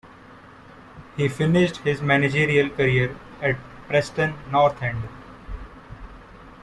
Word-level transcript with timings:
He 1.15 1.27
finished 1.29 1.77
his 1.77 2.01
managerial 2.01 2.69
career 2.71 3.15
at 3.39 3.55
Preston 3.87 4.33
North 4.49 4.81
End. 4.81 5.03